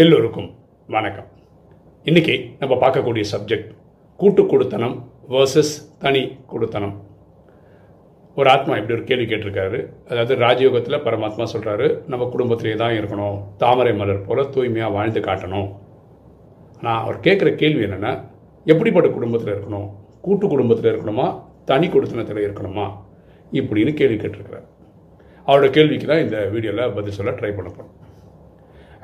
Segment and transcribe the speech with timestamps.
[0.00, 0.46] எல்லோருக்கும்
[0.94, 1.26] வணக்கம்.
[2.04, 3.72] இன்னைக்கு நம்ம பார்க்கக்கூடிய சப்ஜெக்ட்
[4.20, 4.94] கூட்டு கொடுத்தனம்
[5.32, 5.72] வர்சஸ்
[6.02, 6.22] தனி
[6.52, 6.94] கொடுத்தனம்.
[8.36, 9.78] ஒரு ஆத்மா இப்படி ஒரு கேள்வி கேட்டிருக்காரு.
[10.10, 13.36] அதாவது ராஜயோகத்தில் பரமாத்மா சொல்கிறாரு நம்ம குடும்பத்திலே தான் இருக்கணும்.
[13.62, 15.68] தாமரை மலர் போல தூய்மையாக வாழ்ந்து காட்டணும்.
[16.78, 18.12] ஆனால் அவர் கேட்குற கேள்வி என்னென்னா
[18.66, 19.88] எப்படிப்பட்ட குடும்பத்தில் இருக்கணும்?
[20.26, 21.26] கூட்டு குடும்பத்தில் இருக்கணுமா?
[21.72, 22.86] தனி கொடுத்தனத்தில் இருக்கணுமா?
[23.60, 24.66] இப்படின்னு கேள்வி கேட்டிருக்கிறார்.
[25.48, 28.01] அவரோட கேள்விக்கு தான் இந்த வீடியோவில் பதில் சொல்ல ட்ரை பண்ண போகிறோம்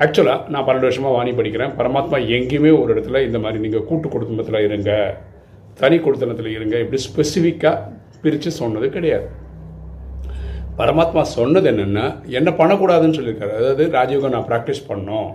[0.04, 1.72] ஆக்சுவலாக நான் பன்னெண்டு வருஷமாக வாணி படிக்கிறேன்.
[1.78, 4.92] பரமாத்மா எங்கேயுமே ஒரு இடத்துல இந்த மாதிரி நீங்கள் கூட்டு குடும்பத்தில் இருங்க.
[5.80, 6.76] தனி குடுத்தனத்தில் இருங்க.
[6.84, 7.76] இப்படி ஸ்பெசிஃபிக்காக
[8.22, 9.26] பிரித்து சொன்னது கிடையாது.
[10.78, 12.06] பரமாத்மா சொன்னது என்னென்னா
[12.38, 13.54] என்ன பண்ணக்கூடாதுன்னு சொல்லியிருக்காரு.
[13.60, 15.28] அதாவது ராஜயோகம் நான் ப்ராக்டிஸ் பண்ணோம்.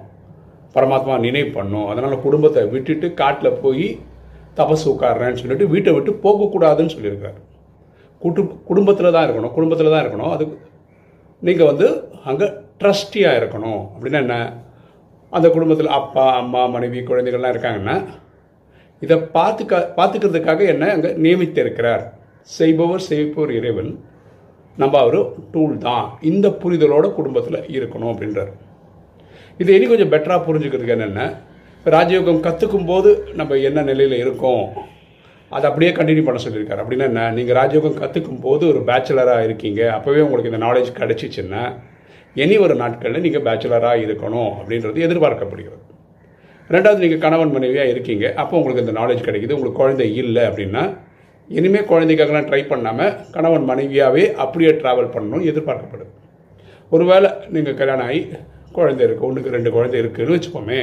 [0.75, 1.87] பரமாத்மா நினைவு பண்ணோம்.
[1.91, 3.87] அதனால் குடும்பத்தை விட்டுட்டு காட்டில் போய்
[4.59, 7.39] தபசு உட்காடுறேன்னு சொல்லிட்டு வீட்டை விட்டு போகக்கூடாதுன்னு சொல்லியிருக்காரு.
[8.21, 9.53] கூட்டு குடும்பத்தில் தான் இருக்கணும்.
[9.57, 10.33] குடும்பத்தில் தான் இருக்கணும்.
[10.35, 10.55] அதுக்கு
[11.47, 11.87] நீங்கள் வந்து
[12.31, 12.47] அங்கே
[12.83, 13.83] ட்ரஸ்டியாக இருக்கணும்.
[13.95, 14.37] அப்படின்னா என்ன?
[15.29, 17.95] அந்த குடும்பத்தில் அப்பா அம்மா மனைவி குழந்தைகள்லாம் இருக்காங்கன்னா
[18.99, 20.91] இதை பார்த்துக்க பார்த்துக்கிறதுக்காக என்ன?
[20.91, 22.03] அங்கே நியமித்திருக்கிறார்.
[22.41, 24.03] செய்பவர் செய்பவர் இறைவன்.
[24.77, 25.17] நம்ம அவர்
[25.51, 26.17] டூல் தான்.
[26.21, 28.51] இந்த புரிதலோட குடும்பத்தில் இருக்கணும் அப்படின்றார்.
[29.57, 31.25] இது இனி கொஞ்சம் பெட்டராக புரிஞ்சுக்கிறதுக்கு என்னென்ன?
[31.85, 34.69] ராஜயோகம் கற்றுக்கும் போது நம்ம என்ன நிலையில் இருக்கோம்?
[35.49, 36.81] அதை அப்படியே கண்டினியூ பண்ண சொல்லியிருக்காரு.
[36.83, 37.31] அப்படின்னா என்ன?
[37.31, 39.81] நீங்கள் ராஜயோகம் கற்றுக்கும் போது ஒரு பேச்சுலராக இருக்கீங்க.
[39.97, 41.63] அப்போவே உங்களுக்கு இந்த நாலேஜ் கிடச்சிச்சின்னா
[42.41, 45.81] இனி ஒரு நாட்களில் நீங்கள் பேச்சுலராக இருக்கணும் அப்படின்றது எதிர்பார்க்கப்படுகிறது.
[46.69, 48.25] ரெண்டாவது நீங்கள் கணவன் மனைவியாக இருக்கீங்க.
[48.41, 49.55] அப்போ உங்களுக்கு இந்த நாலேஜ் கிடைக்குது.
[49.57, 50.83] உங்களுக்கு குழந்தை இல்லை அப்படின்னா
[51.49, 56.11] இனிமேல் குழந்தைக்காகலாம் ட்ரை பண்ணாமல் கணவன் மனைவியாகவே அப்படியே ட்ராவல் பண்ணணும்னு எதிர்பார்க்கப்படுது.
[56.91, 58.21] ஒருவேளை நீங்கள் கல்யாணம் ஆகி
[58.77, 60.79] குழந்தை இருக்குது ஒன்றுக்கு ரெண்டு குழந்தை இருக்குதுன்னு வச்சுப்போமே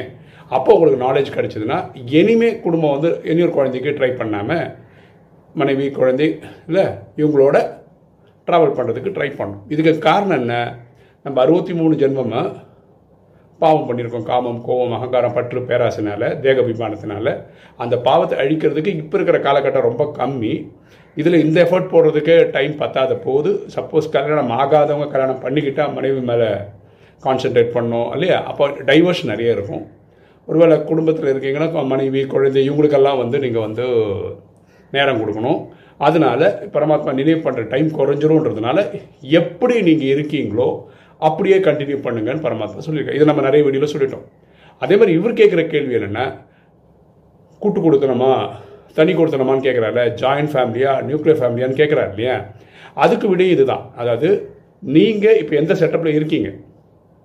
[0.57, 1.79] அப்போ உங்களுக்கு நாலேஜ் கிடச்சிதுன்னா
[2.19, 4.65] இனிமே குடும்பம் வந்து இனி ஒரு குழந்தைக்கு ட்ரை பண்ணாமல்
[5.55, 6.29] மனைவி குழந்தை
[6.69, 6.85] இல்லை
[7.21, 7.57] இவங்களோட
[8.49, 9.65] ட்ராவல் பண்ணுறதுக்கு ட்ரை பண்ணணும்.
[9.75, 10.55] இதுக்கு காரணம் என்ன?
[11.25, 12.51] நம்ம அறுபத்தி மூணு ஜென்மமாக
[13.63, 17.27] பாவம் பண்ணியிருக்கோம் காமம் கோபம் அகங்காரம் பற்று பேராசினால தேகபிமானத்தினால.
[17.83, 20.53] அந்த பாவத்தை அழிக்கிறதுக்கு இப்போ இருக்கிற காலகட்டம் ரொம்ப கம்மி.
[21.21, 26.49] இதில் இந்த எஃபர்ட் போடுறதுக்கு டைம் பத்தாத போது சப்போஸ் கல்யாணம் ஆகாதவங்க கல்யாணம் பண்ணிக்கிட்டால் மனைவி மேலே
[27.27, 28.39] கான்சென்ட்ரேட் பண்ணோம் இல்லையா?
[28.51, 29.85] அப்போ டைவர்ஷன் நிறைய இருக்கும்.
[30.49, 33.87] ஒருவேளை குடும்பத்தில் இருக்கீங்கன்னா மனைவி குழந்தை இவங்களுக்கெல்லாம் வந்து நீங்கள் வந்து
[34.97, 35.61] நேரம் கொடுக்கணும்.
[36.07, 36.41] அதனால
[36.75, 38.79] பரமாத்மா நினைவு பண்ணுற டைம் குறைஞ்சிரும்ன்றதுனால
[39.41, 40.69] எப்படி நீங்கள் இருக்கீங்களோ
[41.27, 43.19] அப்படியே கண்டினியூ பண்ணுங்கன்னு பரமாத்மா சொல்லியிருக்காரு.
[43.19, 44.25] இதை நம்ம நிறைய வீடியோவில் சொல்லிட்டோம்.
[44.85, 46.25] அதே மாதிரி இவர் கேட்குற கேள்வி என்னென்னா
[47.63, 48.33] கூட்டு கொடுத்தனமா
[48.99, 52.37] தனி கொடுத்தனமான்னு கேட்குறாரு ஜாயின்ட் ஃபேமிலியா நியூக்ளியர் ஃபேமிலியான்னு கேட்குறாரு இல்லையா?
[53.05, 53.85] அதுக்கு விட இதுதான்.
[54.01, 54.29] அதாவது
[54.97, 56.49] நீங்கள் இப்போ எந்த செட்டப்பில் இருக்கீங்க?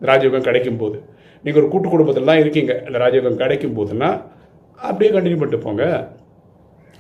[0.09, 0.97] ராஜயோகம் கிடைக்கும் போது
[1.45, 2.73] நீங்கள் ஒரு கூட்டு குடும்பத்தில் தான் இருக்கீங்க.
[2.87, 4.09] இந்த ராஜயோகம் கிடைக்கும் போதுன்னா
[4.89, 5.83] அப்படியே கண்டினியூ பண்ணிட்டு போங்க.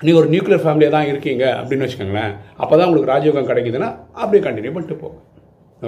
[0.01, 2.33] நீங்கள் ஒரு நியூக்ளியர் ஃபேமிலியாக தான் இருக்கீங்க அப்படின்னு வச்சுக்கோங்களேன்.
[2.61, 3.89] அப்போ தான் உங்களுக்கு ராஜயோகம் கிடைக்குதுன்னா
[4.21, 5.19] அப்படியே கண்டினியூ பண்ணிட்டு போங்க.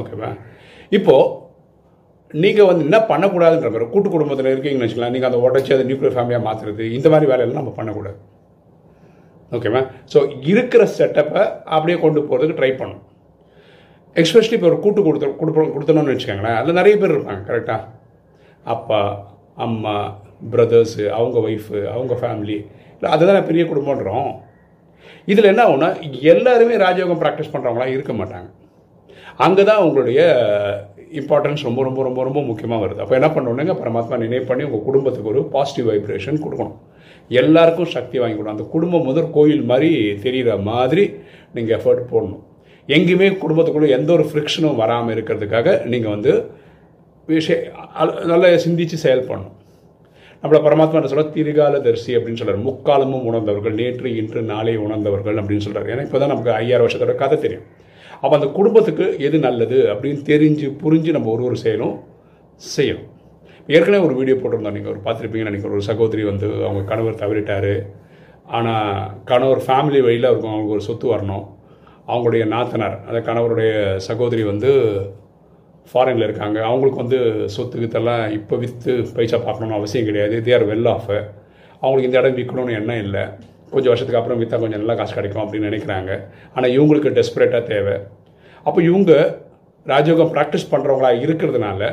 [0.01, 0.29] ஓகேவா
[0.91, 1.33] இப்போது
[2.33, 6.45] நீங்கள் வந்து என்ன பண்ணக்கூடாதுன்ற மாதிரி கூட்டு குடும்பத்தில் இருக்கீங்கன்னு வச்சுக்கலாம் நீங்கள் அதை உடச்சி அதை நியூக்ளியர் ஃபேமிலியாக
[6.47, 8.17] மாற்றுறது இந்த மாதிரி வேலையெல்லாம் நம்ம பண்ணக்கூடாது.
[9.51, 9.81] ஓகேவா
[10.13, 10.19] ஸோ
[10.51, 11.43] இருக்கிற செட்டப்பை
[11.75, 13.03] அப்படியே கொண்டு போகிறதுக்கு ட்ரை பண்ணும்
[14.15, 17.83] எக்ஸ்பெஷலி இப்போ ஒரு கூட்டு கொடுத்து கொடுப்போம் கொடுத்தணும்னு வச்சுக்கோங்களேன் அதில் நிறைய பேர் இருப்பாங்க கரெக்டாக
[18.73, 19.01] அப்பா
[19.65, 19.95] அம்மா
[20.53, 22.57] பிரதர்ஸு அவங்க ஒய்ஃபு அவங்க ஃபேமிலி
[22.95, 24.29] இல்லை அதுதான் பெரிய குடும்பன்றோம்
[25.31, 25.89] இதில் என்ன ஆகுனா
[26.33, 28.49] எல்லாருமே ராஜயோகம் ப்ராக்டிஸ் பண்ணுறவங்களாம் இருக்க மாட்டாங்க.
[29.45, 30.19] அங்கே தான் உங்களுடைய
[31.19, 33.01] இம்பார்ட்டன்ஸ் ரொம்ப ரொம்ப ரொம்ப ரொம்ப முக்கியமாக வருது.
[33.03, 36.77] அப்போ என்ன பண்ணணுங்க பரமாத்மா நினைவு பண்ணி உங்கள் குடும்பத்துக்கு ஒரு பாசிட்டிவ் வைப்ரேஷன் கொடுக்கணும்.
[37.41, 38.57] எல்லாருக்கும் சக்தி வாங்கி கொடுக்கணும்.
[38.57, 39.91] அந்த குடும்பம் முதல் கோயில் மாதிரி
[40.25, 41.05] தெரிகிற மாதிரி
[41.55, 42.43] நீங்கள் எஃபர்ட் போடணும்.
[42.95, 46.33] எங்கேயுமே குடும்பத்துக்குள்ளே எந்த ஒரு ஃப்ரிக்ஷனும் வராமல் இருக்கிறதுக்காக நீங்கள் வந்து
[47.27, 47.57] விஷய
[48.31, 49.23] நல்லா சிந்தித்து செயல்
[50.43, 55.65] நம்மளை பரமாத்மா என்ன சொல்ல திரிகால தரிசி அப்படின்னு சொல்கிறார் முக்காலமும் உணர்ந்தவர்கள் நேற்று இன்று நாளை உணர்ந்தவர்கள் அப்படின்னு
[55.65, 57.65] சொல்கிறார் ஏன்னா இப்போ தான் நமக்கு ஐயாயிரம் வருஷத்தோட கதை தெரியும்.
[58.21, 61.95] அப்போ அந்த குடும்பத்துக்கு எது நல்லது அப்படின்னு தெரிஞ்சு புரிஞ்சு நம்ம ஒரு ஒரு செயலும்
[62.75, 63.09] செய்யணும்.
[63.75, 64.77] ஏற்கனவே ஒரு வீடியோ போட்டிருந்தோம்.
[64.77, 65.77] நீங்கள் ஒரு பார்த்துருப்பீங்கன்னு நினைக்கிறேன்.
[65.77, 67.73] ஒரு சகோதரி வந்து அவங்க கணவர் தவறிட்டார்.
[68.57, 68.91] ஆனால்
[69.31, 71.45] கணவர் ஃபேமிலி வழியில் இருக்கும் அவங்களுக்கு ஒரு சொத்து வரணும்.
[72.11, 73.71] அவங்களுடைய நாத்தனார் அந்த கணவருடைய
[74.09, 74.71] சகோதரி வந்து
[75.91, 76.57] ஃபாரினில் இருக்காங்க.
[76.69, 77.19] அவங்களுக்கு வந்து
[77.55, 80.37] சொத்து வித்தெல்லாம் இப்போ விற்று பைசா பார்க்கணுன்னு அவசியம் கிடையாது.
[80.47, 81.11] தேர் வெல் ஆஃப்
[81.81, 83.23] அவங்களுக்கு இந்த இடம் விற்கணும்னு எண்ணம் இல்லை.
[83.73, 86.11] கொஞ்சம் வருஷத்துக்கு அப்புறம் விற்றா கொஞ்சம் நல்லா காசு கிடைக்கும் அப்படின்னு நினைக்கிறாங்க.
[86.55, 87.95] ஆனால் இவங்களுக்கு டெஸ்பரேட்டாக தேவை.
[88.67, 89.11] அப்போ இவங்க
[89.93, 91.89] ராஜயோகம் ப்ராக்டிஸ் பண்ணுறவங்களா இருக்கிறதுனால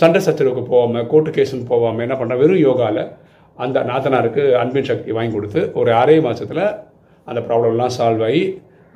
[0.00, 3.02] சண்டை சச்சரவுக்கு போகாமல் கோர்ட்டு கேஸுன்னு போகாமல் என்ன பண்ணுற வெறும் யோகாவில்
[3.64, 6.64] அந்த நாத்தனாருக்கு அன்பின் சக்தி வாங்கி கொடுத்து ஒரு ஆறே மாதத்தில்
[7.30, 8.42] அந்த ப்ராப்ளம்லாம் சால்வ் ஆகி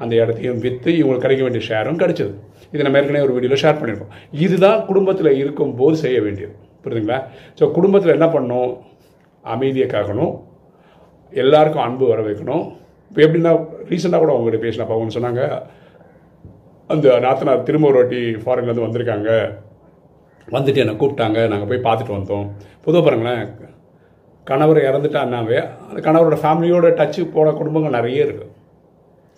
[0.03, 2.33] அந்த இடத்தையும் விற்று இவங்களுக்கு கிடைக்க வேண்டிய ஷேரும் கிடைச்சது.
[2.73, 4.13] இதை நம்ம ஏற்கனவே ஒரு வீடியோவில் ஷேர் பண்ணியிருக்கோம்.
[4.45, 6.55] இதுதான் குடும்பத்தில் இருக்கும்போது செய்ய வேண்டியது.
[6.85, 7.19] புரியுதுங்களா?
[7.59, 8.73] ஸோ குடும்பத்தில் என்ன பண்ணணும்?
[9.45, 10.33] அமைதியை காக்கணும்.
[11.43, 12.65] எல்லாருக்கும் அன்பு வர வைக்கணும்.
[13.11, 13.53] இப்போ எப்படின்னா
[13.91, 15.43] ரீசெண்டாக கூட அவங்ககிட்ட பேசினப்ப அவங்க சொன்னாங்க
[16.91, 19.31] அந்த நாத்தனார் திரும்ப ஒரு வாட்டி ஃபாரின்லேருந்து வந்திருக்காங்க.
[20.55, 21.39] வந்துட்டு என்னை கூப்பிட்டாங்க.
[21.53, 22.47] நாங்கள் போய் பார்த்துட்டு வந்தோம்.
[22.85, 23.45] பொதுவாக பாருங்களேன்
[24.47, 25.59] கணவர் இறந்துட்டான்னாவே
[25.89, 28.51] அந்த கணவரோட ஃபேமிலியோட டச்சு போன குடும்பங்கள் நிறைய இருக்குது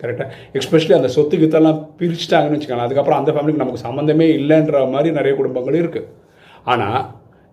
[0.00, 2.88] கரெக்டாக எஸ்பெஷலி அந்த சொத்து கித்தெல்லாம் பிரிச்சுட்டாங்கன்னு வச்சுக்கோங்களேன்.
[2.88, 6.08] அதுக்கப்புறம் அந்த ஃபேமிலிக்கு நமக்கு சம்மந்தமே இல்லைன்ற மாதிரி நிறைய குடும்பங்கள் இருக்குது
[6.73, 7.00] ஆனால்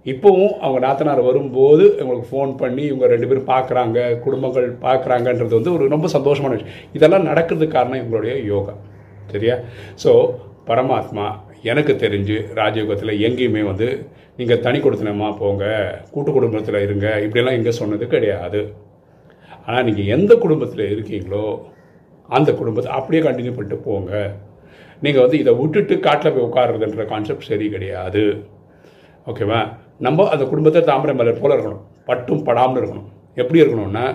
[0.05, 5.85] இப்போவும் அவங்க நாத்தனார் வரும்போது இவங்களுக்கு ஃபோன் பண்ணி இவங்க ரெண்டு பேரும் பார்க்குறாங்க குடும்பங்கள் பார்க்குறாங்கன்றது வந்து ஒரு
[5.93, 6.77] ரொம்ப சந்தோஷமான விஷயம்.
[6.97, 8.73] இதெல்லாம் நடக்கிறதுக்கு காரணம் இவங்களுடைய யோகா.
[9.33, 9.55] சரியா?
[10.03, 10.13] ஸோ
[10.69, 11.27] பரமாத்மா
[11.71, 13.87] எனக்கு தெரிஞ்சு ராஜயோகத்தில் எங்கேயுமே வந்து
[14.37, 15.65] நீங்கள் தனி கொடுத்தனமாக போங்க
[16.13, 18.61] கூட்டு குடும்பத்தில் இருங்க இப்படியெல்லாம் எங்கே சொன்னது கிடையாது.
[19.65, 21.45] ஆனால் நீங்கள் எந்த குடும்பத்தில் இருக்கீங்களோ
[22.29, 24.11] அந்த குடும்பத்தை அப்படியே கண்டினியூ பண்ணிட்டு போங்க.
[25.05, 28.23] நீங்கள் வந்து இதை விட்டுட்டு காட்டில் போய் உட்காருறதுன்ற கான்செப்ட் சரி கிடையாது.
[29.29, 29.59] ஓகேவா
[30.05, 31.83] நம்ம அந்த குடும்பத்தை தாமரை மலர் போல இருக்கணும்.
[32.09, 33.09] பட்டும் படாமல் இருக்கணும்.
[33.41, 34.05] எப்படி இருக்கணும்னா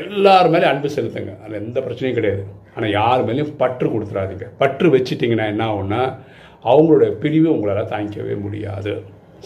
[0.00, 1.32] எல்லார் மேலேயும் அன்பு செலுத்துங்க.
[1.42, 2.44] அதில் எந்த பிரச்சனையும் கிடையாது.
[2.74, 6.02] ஆனால் யார் மேலேயும் பற்று கொடுத்துடாதீங்க பற்று வச்சிட்டிங்கன்னா என்ன ஆகும்னா
[6.70, 8.92] அவங்களோட பிரிவு உங்களால் தாங்கிக்கவே முடியாது.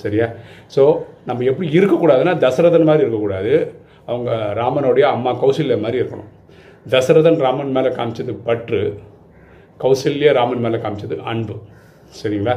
[0.02, 0.26] சரியா?
[0.74, 0.82] ஸோ
[1.28, 3.54] நம்ம எப்படி இருக்கக்கூடாதுன்னா தசரதன் மாதிரி இருக்கக்கூடாது.
[4.10, 4.30] அவங்க
[4.60, 6.30] ராமனுடைய அம்மா கௌசல்யா மாதிரி இருக்கணும்.
[6.94, 8.80] தசரதன் ராமன் மேலே காமிச்சது பற்று
[9.84, 11.56] கௌசல்யா ராமன் மேலே காமிச்சது அன்பு.
[12.20, 12.54] சரிங்களா?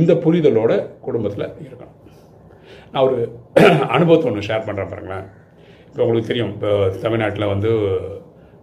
[0.00, 0.72] இந்த புரிதலோட
[1.06, 1.96] குடும்பத்தில் இருக்கணும்.
[2.94, 3.18] நான் ஒரு
[3.96, 5.26] அனுபவத்தை ஒன்று ஷேர் பண்ணுறேன் பாருங்களேன்.
[5.88, 6.70] இப்போ உங்களுக்கு தெரியும் இப்போ
[7.04, 7.70] தமிழ்நாட்டில் வந்து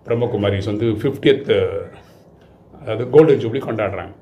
[0.06, 1.50] பிரம்மகுமாரிஸ் வந்து ஃபிஃப்டியத்
[2.82, 4.14] அதாவது கோல்டன் ஜூப்ளி கொண்டாடுறாங்க.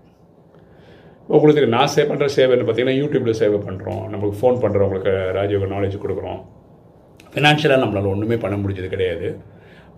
[1.29, 5.67] உங்களுக்கு தெரியும் நான் சேவ் பண்ணுற சேவைன்னு பார்த்தீங்கன்னா யூடியூப்பில் சேவை பண்ணுறோம் நம்மளுக்கு ஃபோன் பண்ணுறோம் உங்களுக்கு ராஜயோக
[5.73, 6.39] நாலேஜ் கொடுக்குறோம்.
[7.33, 9.29] ஃபினான்ஷியலாக நம்மளால் ஒன்றுமே பண்ண முடிஞ்சது கிடையாது.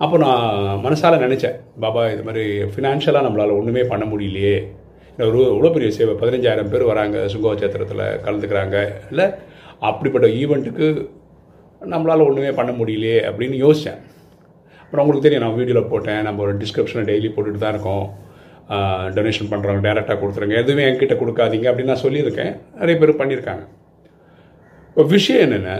[0.03, 0.47] அப்போ நான்
[0.85, 4.57] மனசால் நினச்சேன் பாபா இது மாதிரி ஃபினான்ஷியலாக நம்மளால் ஒன்றுமே பண்ண முடியலையே.
[5.29, 8.77] ஒரு இவ்வளோ பெரிய சேவை பதினஞ்சாயிரம் பேர் வராங்க சுங்கோச்சத்திரத்தில் கலந்துக்கிறாங்க.
[9.11, 9.27] இல்லை
[9.87, 10.87] அப்படிப்பட்ட ஈவெண்ட்டுக்கு
[11.91, 13.99] நம்மளால் ஒன்றுமே பண்ண முடியலையே அப்படின்னு யோசித்தேன்
[14.83, 16.21] அப்புறம் உங்களுக்கு தெரியும் நான் வீடியோவில் போட்டேன்.
[16.27, 18.05] நம்ம ஒரு டிஸ்கிரிப்ஷனை டெய்லி போட்டுட்டு தான் இருக்கோம்.
[19.17, 20.55] டொனேஷன் பண்ணுறவங்க டேரெக்டாக கொடுத்துருங்க.
[20.63, 22.51] எதுவுமே என்கிட்ட கொடுக்காதீங்க அப்படின்னு நான் சொல்லியிருக்கேன்.
[22.79, 23.63] நிறைய பேர் பண்ணியிருக்காங்க.
[24.89, 25.71] இப்போ விஷயம் என்னென்ன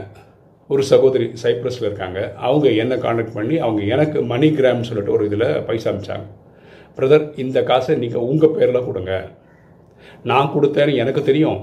[0.73, 2.19] ஒரு சகோதரி சைப்ரஸில் இருக்காங்க.
[2.47, 6.27] அவங்க என்ன காண்டாக்ட் பண்ணி அவங்க எனக்கு மணி கிராம் சொல்லிட்டு ஒரு இதில் பைசா அமிச்சாங்க.
[6.97, 9.13] பிரதர் இந்த காசை நீங்கள் உங்கள் பேரில் கொடுங்க.
[10.31, 11.59] நான் கொடுத்தேன்னு எனக்கு தெரியும்.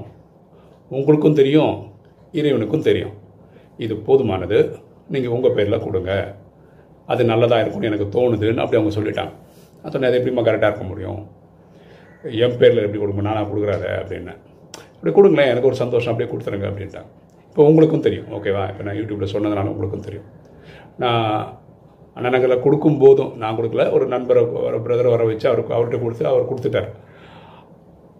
[0.96, 1.74] உங்களுக்கும் தெரியும்.
[2.32, 3.14] இறைவனுக்கும் தெரியும்.
[3.76, 4.78] இது போதுமானது.
[5.08, 6.34] நீங்கள் உங்கள் பேரில் கொடுங்க.
[7.06, 9.32] அது நல்லதாக இருக்கும்னு எனக்கு தோணுதுன்னு அப்படி அவங்க சொல்லிட்டாங்க.
[9.82, 11.28] நான் சொன்னேன் அது எப்படிமா கரெக்டாக இருக்க முடியும்?
[12.24, 13.22] என் பேரில் எப்படி கொடுங்க?
[13.22, 13.88] நானாக கொடுக்குறாரு?
[14.00, 14.34] அப்படின்னு.
[14.94, 15.48] அப்படி கொடுங்களேன்.
[15.48, 16.12] எனக்கு ஒரு சந்தோஷம்.
[16.12, 16.70] அப்படியே கொடுத்துருங்க.
[16.70, 17.10] அப்படின்ட்டாங்க.
[17.48, 18.26] இப்போ உங்களுக்கும் தெரியும்.
[18.32, 20.24] ஓகேவா இப்போ நான் யூடியூப்பில் சொன்னதுனால உங்களுக்கும் தெரியும்.
[20.96, 21.58] நான்
[22.16, 23.92] அண்ணனங்களை கொடுக்கும் போதும் நான் கொடுக்கல.
[23.92, 26.90] ஒரு நண்பரை ஒரு பிரதரை வர வச்சு அவருக்கு அவர்கிட்ட கொடுத்து அவர் கொடுத்துட்டார்.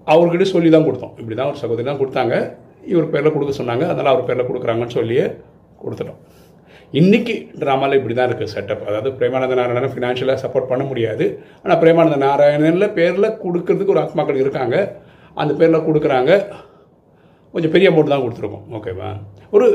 [0.06, 1.14] அவர்கிட்ட சொல்லி தான் கொடுத்தோம்.
[1.16, 2.64] இப்படி தான் ஒரு சகோதரி தான் கொடுத்தாங்க.
[2.92, 3.84] இவர் பேரில் கொடுக்க சொன்னாங்க.
[3.92, 5.26] அதனால் அவர் பேரில் கொடுக்குறாங்கன்னு சொல்லியே
[5.82, 6.20] கொடுத்துட்டோம்.
[6.98, 11.24] இன்றைக்கி ட்ராமாவில் இப்படி தான் இருக்குது செட்டப் அதாவது பிரேமானந்த நாராயணன் ஃபினான்ஷியலாக சப்போர்ட் பண்ண முடியாது.
[11.62, 14.76] ஆனால் பிரேமானந்த நாராயணனில் பேரில் கொடுக்கறதுக்கு ஒரு ஆத்மாக்கள் இருக்காங்க.
[15.42, 16.32] அந்த பேரில் கொடுக்குறாங்க.
[17.54, 18.66] கொஞ்சம் பெரிய அமௌண்ட் தான் கொடுத்துருக்கோம்.
[18.76, 19.10] ஓகேவா
[19.56, 19.66] ஒரு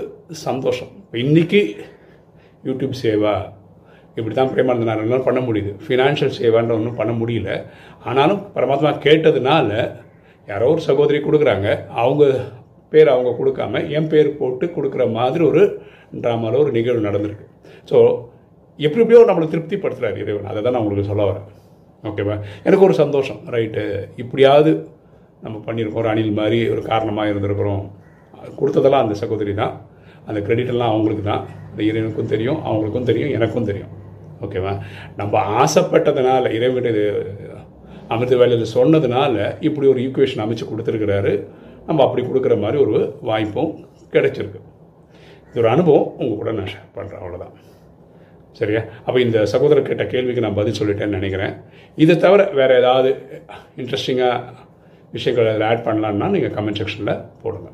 [0.45, 0.91] சந்தோஷம்.
[1.03, 1.61] இப்போ இன்றைக்கி
[2.69, 3.35] யூடியூப் சேவா
[4.17, 5.73] இப்படி தான் பிரேமானந்த நாராயணன் பண்ண முடியுது.
[5.85, 7.51] ஃபினான்ஷியல் சேவான்ற ஒன்றும் பண்ண முடியல.
[8.09, 9.69] ஆனாலும் பரமாத்மா கேட்டதுனால
[10.51, 11.69] யாரோ ஒரு சகோதரி கொடுக்குறாங்க.
[12.01, 12.23] அவங்க
[12.93, 15.63] பேர் அவங்க கொடுக்காம என் பேர் போட்டு கொடுக்குற மாதிரி ஒரு
[16.23, 17.45] ட்ராமாவில் ஒரு நிகழ்வு நடந்திருக்கு.
[17.89, 17.97] ஸோ
[18.85, 20.49] எப்படி எப்படியோ நம்மளை திருப்திப்படுத்துகிறார் இறைவன்.
[20.51, 21.47] அதை தான் நான் உங்களுக்கு சொல்ல வரேன்.
[22.09, 22.35] ஓகேவா
[22.67, 23.39] எனக்கு ஒரு சந்தோஷம்.
[23.56, 23.83] ரைட்டு
[24.23, 24.71] இப்படியாவது
[25.45, 26.01] நம்ம பண்ணியிருக்கோம்.
[26.04, 27.83] ஒரு அணில் மாதிரி ஒரு காரணமாக இருந்திருக்கிறோம்.
[28.59, 29.73] கொடுத்ததெல்லாம் அந்த சகோதரி தான்.
[30.30, 31.44] அந்த கிரெடிட்டெல்லாம் அவங்களுக்கு தான்.
[31.71, 33.92] அந்த இறைவனுக்கும் தெரியும் அவங்களுக்கும் தெரியும் எனக்கும் தெரியும்.
[34.45, 34.73] ஓகேவா
[35.19, 37.04] நம்ம ஆசைப்பட்டதுனால இறைவன் இது
[38.13, 39.35] அமிர்த வேலையில் சொன்னதுனால
[39.68, 41.33] இப்படி ஒரு ஈக்குவேஷன் அமைச்சு கொடுத்துருக்கிறாரு.
[41.88, 42.97] நம்ம அப்படி கொடுக்குற மாதிரி ஒரு
[43.30, 43.71] வாய்ப்பும்
[44.14, 44.61] கிடைச்சிருக்கு.
[45.50, 47.54] இது ஒரு அனுபவம் உங்கள் கூட நான் ஷேர் பண்ணுறேன் அவ்வளோதான்
[48.59, 48.81] சரியா?
[49.06, 51.54] அப்போ இந்த சகோதரர் கேட்ட கேள்விக்கு நான் பதில் சொல்லிட்டேன்னு நினைக்கிறேன்.
[52.04, 53.11] இதை தவிர வேறு ஏதாவது
[53.81, 54.38] இன்ட்ரெஸ்டிங்காக
[55.16, 57.69] விஷயங்கள் அதில் ஆட் பண்ணலான்னா நீங்கள் கமெண்ட் செக்ஷனில் போடுங்க.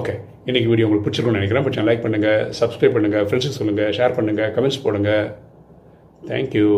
[0.00, 0.14] ஓகே
[0.48, 1.64] இன்றைக்கி வீடியோ உங்களுக்கு பிடிச்சிருக்கும்னு நினைக்கிறேன்.
[1.66, 5.26] பிடிச்சா லைக் பண்ணுங்கள் சப்ஸ்கிரைப் பண்ணுங்கள் ஃப்ரெண்ட்ஸுக்கு சொல்லுங்கள் ஷேர் பண்ணுங்கள் கமெண்ட்ஸ் போடுங்கள்
[6.30, 6.70] தேங்க்யூ